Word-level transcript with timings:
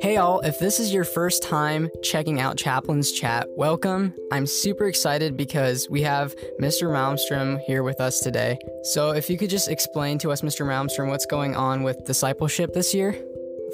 Hey, 0.00 0.16
all, 0.16 0.40
if 0.40 0.58
this 0.58 0.80
is 0.80 0.94
your 0.94 1.04
first 1.04 1.42
time 1.42 1.90
checking 2.02 2.40
out 2.40 2.56
Chaplain's 2.56 3.12
Chat, 3.12 3.48
welcome. 3.56 4.14
I'm 4.32 4.46
super 4.46 4.86
excited 4.86 5.36
because 5.36 5.88
we 5.90 6.02
have 6.02 6.34
Mr. 6.60 6.88
Malmstrom 6.88 7.60
here 7.66 7.82
with 7.82 8.00
us 8.00 8.20
today. 8.20 8.58
So, 8.82 9.10
if 9.10 9.28
you 9.28 9.36
could 9.36 9.50
just 9.50 9.68
explain 9.68 10.18
to 10.18 10.32
us, 10.32 10.40
Mr. 10.40 10.64
Malmstrom, 10.64 11.08
what's 11.08 11.26
going 11.26 11.54
on 11.54 11.82
with 11.82 12.04
discipleship 12.06 12.72
this 12.72 12.94
year? 12.94 13.14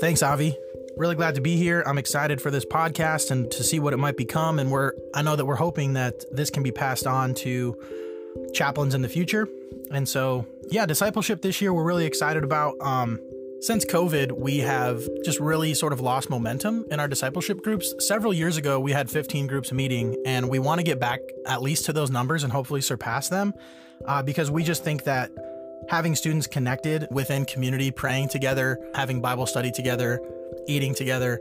Thanks, 0.01 0.23
Avi. 0.23 0.57
Really 0.97 1.15
glad 1.15 1.37
to 1.37 1.41
be 1.41 1.57
here. 1.57 1.85
I'm 1.87 1.99
excited 1.99 2.41
for 2.41 2.51
this 2.51 2.65
podcast 2.65 3.31
and 3.31 3.51
to 3.53 3.63
see 3.63 3.79
what 3.79 3.93
it 3.93 3.99
might 3.99 4.17
become. 4.17 4.59
And 4.59 4.71
we're, 4.71 4.95
I 5.15 5.23
know 5.23 5.37
that 5.37 5.45
we're 5.47 5.57
hoping 5.57 5.93
that 5.93 6.25
this 6.33 6.51
can 6.51 6.63
be 6.63 6.73
passed 6.73 7.07
on 7.07 7.35
to 7.35 7.77
chaplains 8.55 8.95
in 8.95 9.03
the 9.03 9.09
future. 9.09 9.49
And 9.91 10.09
so, 10.09 10.46
yeah, 10.71 10.87
discipleship 10.87 11.43
this 11.43 11.61
year, 11.61 11.73
we're 11.73 11.85
really 11.85 12.07
excited 12.07 12.45
about. 12.45 12.75
Um, 12.81 13.19
since 13.61 13.85
COVID, 13.85 14.32
we 14.32 14.59
have 14.59 15.03
just 15.23 15.39
really 15.39 15.75
sort 15.75 15.93
of 15.93 16.00
lost 16.00 16.31
momentum 16.31 16.87
in 16.90 16.99
our 16.99 17.07
discipleship 17.07 17.63
groups. 17.63 17.95
Several 17.99 18.32
years 18.32 18.57
ago, 18.57 18.81
we 18.81 18.93
had 18.93 19.11
15 19.11 19.46
groups 19.46 19.71
meeting, 19.71 20.17
and 20.25 20.49
we 20.49 20.59
want 20.59 20.79
to 20.79 20.82
get 20.82 20.99
back 20.99 21.21
at 21.46 21.61
least 21.61 21.85
to 21.85 21.93
those 21.93 22.11
numbers 22.11 22.43
and 22.43 22.53
hopefully 22.53 22.81
surpass 22.81 23.29
them 23.29 23.53
uh, 24.07 24.23
because 24.23 24.51
we 24.51 24.65
just 24.65 24.82
think 24.82 25.04
that 25.04 25.31
having 25.90 26.15
students 26.15 26.46
connected 26.46 27.07
within 27.11 27.45
community, 27.45 27.90
praying 27.90 28.29
together, 28.29 28.79
having 28.95 29.21
Bible 29.21 29.45
study 29.45 29.71
together, 29.71 30.21
eating 30.67 30.95
together, 30.95 31.39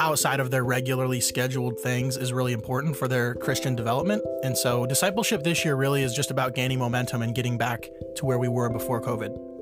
outside 0.00 0.40
of 0.40 0.50
their 0.50 0.64
regularly 0.64 1.20
scheduled 1.20 1.78
things 1.80 2.16
is 2.16 2.32
really 2.32 2.52
important 2.52 2.96
for 2.96 3.08
their 3.08 3.34
Christian 3.34 3.74
development. 3.74 4.22
And 4.42 4.56
so, 4.56 4.86
discipleship 4.86 5.42
this 5.42 5.64
year 5.64 5.74
really 5.74 6.02
is 6.02 6.14
just 6.14 6.30
about 6.30 6.54
gaining 6.54 6.78
momentum 6.78 7.22
and 7.22 7.34
getting 7.34 7.58
back 7.58 7.88
to 8.16 8.26
where 8.26 8.38
we 8.38 8.48
were 8.48 8.68
before 8.68 9.00
COVID. 9.00 9.52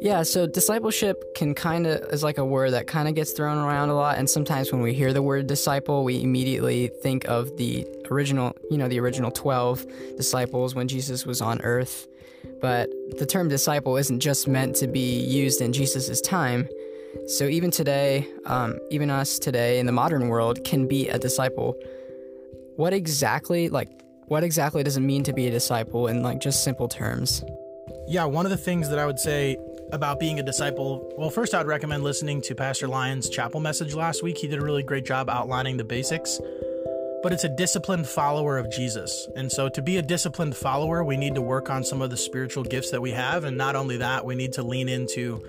Yeah, 0.00 0.22
so 0.22 0.46
discipleship 0.46 1.34
can 1.34 1.54
kind 1.54 1.86
of 1.86 2.12
is 2.12 2.22
like 2.22 2.36
a 2.36 2.44
word 2.44 2.72
that 2.72 2.86
kind 2.86 3.08
of 3.08 3.14
gets 3.14 3.32
thrown 3.32 3.56
around 3.56 3.88
a 3.88 3.94
lot 3.94 4.18
and 4.18 4.28
sometimes 4.28 4.70
when 4.70 4.82
we 4.82 4.92
hear 4.92 5.14
the 5.14 5.22
word 5.22 5.46
disciple, 5.46 6.04
we 6.04 6.22
immediately 6.22 6.90
think 7.02 7.24
of 7.24 7.56
the 7.56 7.86
original, 8.10 8.54
you 8.70 8.76
know, 8.76 8.86
the 8.86 9.00
original 9.00 9.30
12 9.30 9.86
disciples 10.16 10.74
when 10.74 10.88
Jesus 10.88 11.24
was 11.24 11.40
on 11.40 11.62
earth. 11.62 12.06
But 12.60 12.90
the 13.18 13.24
term 13.24 13.48
disciple 13.48 13.96
isn't 13.96 14.20
just 14.20 14.46
meant 14.46 14.76
to 14.76 14.86
be 14.86 15.20
used 15.20 15.60
in 15.60 15.72
Jesus' 15.72 16.20
time. 16.20 16.68
So 17.26 17.46
even 17.46 17.70
today, 17.70 18.28
um, 18.46 18.78
even 18.90 19.10
us 19.10 19.38
today 19.38 19.78
in 19.78 19.86
the 19.86 19.92
modern 19.92 20.28
world 20.28 20.64
can 20.64 20.86
be 20.86 21.08
a 21.08 21.18
disciple. 21.18 21.74
What 22.76 22.92
exactly, 22.92 23.68
like, 23.68 23.88
what 24.26 24.44
exactly 24.44 24.82
does 24.82 24.96
it 24.96 25.00
mean 25.00 25.22
to 25.24 25.32
be 25.32 25.46
a 25.46 25.50
disciple 25.50 26.06
in 26.06 26.22
like 26.22 26.40
just 26.40 26.64
simple 26.64 26.88
terms? 26.88 27.44
Yeah, 28.06 28.24
one 28.24 28.46
of 28.46 28.50
the 28.50 28.58
things 28.58 28.88
that 28.90 28.98
I 28.98 29.06
would 29.06 29.18
say 29.18 29.56
about 29.92 30.18
being 30.18 30.38
a 30.40 30.42
disciple, 30.42 31.12
well, 31.16 31.30
first 31.30 31.54
I'd 31.54 31.66
recommend 31.66 32.02
listening 32.02 32.42
to 32.42 32.54
Pastor 32.54 32.88
Lyon's 32.88 33.28
chapel 33.28 33.60
message 33.60 33.94
last 33.94 34.22
week. 34.22 34.38
He 34.38 34.48
did 34.48 34.58
a 34.58 34.62
really 34.64 34.82
great 34.82 35.06
job 35.06 35.28
outlining 35.28 35.76
the 35.76 35.84
basics. 35.84 36.40
But 37.22 37.32
it's 37.32 37.44
a 37.44 37.56
disciplined 37.56 38.06
follower 38.06 38.58
of 38.58 38.70
Jesus. 38.70 39.26
And 39.34 39.50
so 39.50 39.70
to 39.70 39.80
be 39.80 39.96
a 39.96 40.02
disciplined 40.02 40.54
follower, 40.54 41.02
we 41.02 41.16
need 41.16 41.34
to 41.36 41.40
work 41.40 41.70
on 41.70 41.82
some 41.82 42.02
of 42.02 42.10
the 42.10 42.18
spiritual 42.18 42.64
gifts 42.64 42.90
that 42.90 43.00
we 43.00 43.12
have. 43.12 43.44
And 43.44 43.56
not 43.56 43.76
only 43.76 43.96
that, 43.96 44.26
we 44.26 44.34
need 44.34 44.52
to 44.54 44.62
lean 44.62 44.90
into 44.90 45.42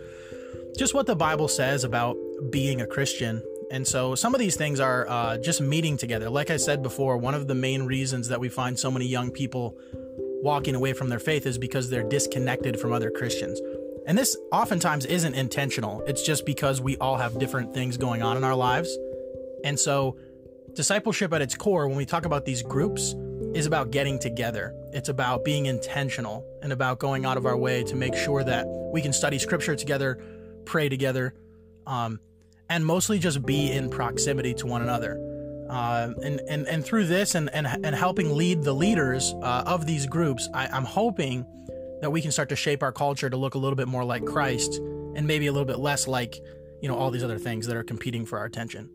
just 0.76 0.94
what 0.94 1.06
the 1.06 1.16
Bible 1.16 1.48
says 1.48 1.84
about 1.84 2.18
being 2.50 2.82
a 2.82 2.88
Christian. 2.88 3.42
And 3.72 3.88
so 3.88 4.16
some 4.16 4.36
of 4.36 4.40
these 4.40 4.56
things 4.56 4.80
are 4.80 5.08
uh, 5.10 5.38
just 5.38 5.62
meeting 5.62 5.98
together. 5.98 6.30
Like 6.30 6.52
I 6.52 6.58
said 6.58 6.84
before, 6.84 7.18
one 7.18 7.34
of 7.34 7.48
the 7.48 7.56
main 7.56 7.84
reasons 7.84 8.28
that 8.28 8.40
we 8.40 8.50
find 8.50 8.78
so 8.78 8.92
many 8.92 9.06
young 9.06 9.32
people 9.32 9.78
walking 10.42 10.76
away 10.76 10.94
from 10.94 11.10
their 11.10 11.20
faith 11.20 11.46
is 11.46 11.58
because 11.58 11.90
they're 11.90 12.08
disconnected 12.08 12.80
from 12.80 12.94
other 12.94 13.10
Christians. 13.10 13.60
And 14.06 14.18
this 14.18 14.38
oftentimes 14.52 15.06
isn't 15.06 15.34
intentional. 15.34 16.02
It's 16.02 16.22
just 16.22 16.46
because 16.46 16.80
we 16.80 16.96
all 16.98 17.18
have 17.18 17.40
different 17.40 17.74
things 17.74 17.98
going 17.98 18.22
on 18.22 18.38
in 18.38 18.44
our 18.44 18.56
lives. 18.56 18.96
And 19.64 19.80
so, 19.80 20.18
discipleship 20.74 21.34
at 21.34 21.42
its 21.42 21.56
core, 21.56 21.88
when 21.88 21.98
we 21.98 22.06
talk 22.06 22.26
about 22.26 22.46
these 22.46 22.62
groups, 22.62 23.16
is 23.56 23.66
about 23.66 23.90
getting 23.90 24.20
together. 24.20 24.76
It's 24.92 25.10
about 25.10 25.44
being 25.44 25.66
intentional 25.66 26.46
and 26.62 26.72
about 26.72 27.00
going 27.00 27.26
out 27.26 27.38
of 27.38 27.46
our 27.46 27.58
way 27.58 27.84
to 27.84 27.96
make 27.96 28.14
sure 28.14 28.44
that 28.44 28.68
we 28.94 29.02
can 29.02 29.14
study 29.14 29.40
scripture 29.40 29.76
together, 29.76 30.20
pray 30.66 30.90
together, 30.90 31.34
um, 31.88 32.20
and 32.70 32.86
mostly 32.86 33.20
just 33.20 33.46
be 33.46 33.72
in 33.72 33.90
proximity 33.90 34.54
to 34.56 34.68
one 34.68 34.82
another. 34.82 35.20
Uh, 35.70 36.14
and, 36.22 36.42
and, 36.48 36.68
and 36.68 36.86
through 36.86 37.06
this 37.06 37.34
and, 37.36 37.50
and, 37.54 37.66
and 37.68 37.96
helping 37.96 38.36
lead 38.36 38.64
the 38.64 38.74
leaders 38.74 39.34
uh, 39.42 39.64
of 39.66 39.86
these 39.86 40.06
groups, 40.06 40.48
I, 40.54 40.68
I'm 40.68 40.86
hoping 40.86 41.46
that 42.02 42.12
we 42.12 42.22
can 42.22 42.32
start 42.32 42.50
to 42.50 42.56
shape 42.56 42.84
our 42.84 42.92
culture 42.92 43.30
to 43.30 43.38
look 43.38 43.56
a 43.56 43.58
little 43.58 43.76
bit 43.76 43.88
more 43.88 44.04
like 44.04 44.26
Christ 44.26 44.76
and 45.16 45.26
maybe 45.26 45.48
a 45.48 45.52
little 45.52 45.66
bit 45.66 45.80
less 45.80 46.08
like, 46.08 46.40
you 46.82 46.88
know, 46.88 46.96
all 46.96 47.10
these 47.10 47.24
other 47.24 47.40
things 47.40 47.66
that 47.68 47.76
are 47.76 47.84
competing 47.84 48.26
for 48.26 48.38
our 48.38 48.46
attention. 48.46 48.90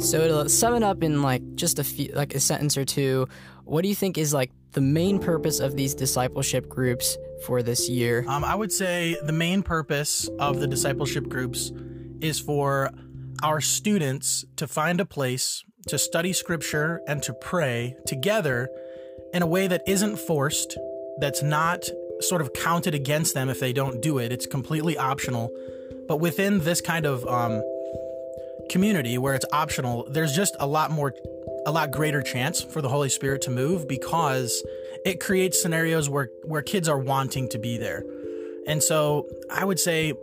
So 0.00 0.42
to 0.44 0.48
sum 0.48 0.74
it 0.74 0.82
up 0.82 1.02
in 1.02 1.20
like 1.20 1.42
just 1.56 1.78
a 1.78 1.84
few 1.84 2.12
like 2.14 2.34
a 2.34 2.40
sentence 2.40 2.76
or 2.76 2.84
two, 2.84 3.28
what 3.64 3.82
do 3.82 3.88
you 3.88 3.94
think 3.94 4.16
is 4.16 4.32
like 4.32 4.50
the 4.72 4.80
main 4.80 5.18
purpose 5.18 5.60
of 5.60 5.76
these 5.76 5.94
discipleship 5.94 6.68
groups 6.68 7.18
for 7.44 7.62
this 7.62 7.88
year? 7.88 8.24
Um, 8.26 8.42
I 8.42 8.54
would 8.54 8.72
say 8.72 9.16
the 9.22 9.32
main 9.32 9.62
purpose 9.62 10.28
of 10.38 10.58
the 10.58 10.66
discipleship 10.66 11.28
groups 11.28 11.70
is 12.20 12.40
for 12.40 12.90
our 13.42 13.60
students 13.60 14.44
to 14.56 14.66
find 14.66 15.00
a 15.00 15.04
place 15.04 15.64
to 15.88 15.98
study 15.98 16.32
scripture 16.32 17.02
and 17.06 17.22
to 17.22 17.34
pray 17.34 17.94
together 18.06 18.68
in 19.34 19.42
a 19.42 19.46
way 19.46 19.66
that 19.66 19.82
isn't 19.86 20.18
forced 20.18 20.78
that's 21.18 21.42
not 21.42 21.88
sort 22.20 22.40
of 22.40 22.52
counted 22.54 22.94
against 22.94 23.34
them 23.34 23.48
if 23.48 23.60
they 23.60 23.72
don't 23.72 24.00
do 24.00 24.18
it. 24.18 24.32
It's 24.32 24.46
completely 24.46 24.96
optional. 24.96 25.50
But 26.08 26.16
within 26.16 26.60
this 26.60 26.80
kind 26.80 27.06
of 27.06 27.24
um, 27.26 27.62
community 28.70 29.18
where 29.18 29.34
it's 29.34 29.44
optional, 29.52 30.08
there's 30.10 30.34
just 30.34 30.56
a 30.58 30.66
lot 30.66 30.90
more, 30.90 31.12
a 31.66 31.70
lot 31.70 31.90
greater 31.90 32.22
chance 32.22 32.62
for 32.62 32.80
the 32.80 32.88
Holy 32.88 33.10
Spirit 33.10 33.42
to 33.42 33.50
move 33.50 33.86
because 33.86 34.64
it 35.04 35.20
creates 35.20 35.60
scenarios 35.60 36.08
where 36.08 36.30
where 36.44 36.62
kids 36.62 36.88
are 36.88 36.98
wanting 36.98 37.48
to 37.50 37.58
be 37.58 37.76
there. 37.76 38.02
And 38.66 38.82
so 38.82 39.26
I 39.50 39.64
would 39.64 39.80
say, 39.80 40.14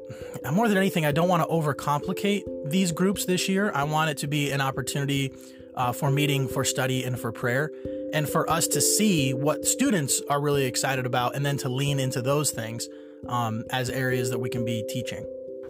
more 0.51 0.67
than 0.67 0.77
anything, 0.77 1.05
I 1.05 1.11
don't 1.11 1.27
want 1.27 1.43
to 1.43 1.49
overcomplicate 1.49 2.69
these 2.69 2.91
groups 2.91 3.25
this 3.25 3.49
year. 3.49 3.71
I 3.73 3.83
want 3.83 4.09
it 4.09 4.17
to 4.19 4.27
be 4.27 4.51
an 4.51 4.61
opportunity 4.61 5.33
uh, 5.75 5.91
for 5.91 6.09
meeting, 6.09 6.47
for 6.47 6.63
study, 6.63 7.03
and 7.03 7.19
for 7.19 7.31
prayer 7.31 7.71
and 8.13 8.27
for 8.27 8.49
us 8.49 8.67
to 8.67 8.81
see 8.81 9.33
what 9.33 9.65
students 9.65 10.21
are 10.29 10.41
really 10.41 10.65
excited 10.65 11.05
about 11.05 11.35
and 11.35 11.45
then 11.45 11.57
to 11.57 11.69
lean 11.69 11.99
into 11.99 12.21
those 12.21 12.51
things 12.51 12.87
um, 13.27 13.63
as 13.71 13.89
areas 13.89 14.29
that 14.29 14.39
we 14.39 14.49
can 14.49 14.63
be 14.63 14.83
teaching. 14.89 15.25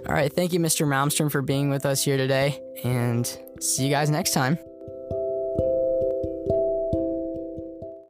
All 0.07 0.13
right. 0.13 0.31
Thank 0.31 0.53
you, 0.53 0.59
Mr. 0.59 0.87
Malmstrom, 0.87 1.31
for 1.31 1.41
being 1.41 1.69
with 1.69 1.85
us 1.85 2.03
here 2.03 2.17
today, 2.17 2.61
and 2.83 3.25
see 3.59 3.85
you 3.85 3.89
guys 3.89 4.09
next 4.09 4.31
time. 4.31 4.57